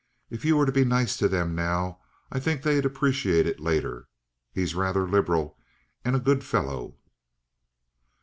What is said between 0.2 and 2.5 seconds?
If you were to be nice to them now I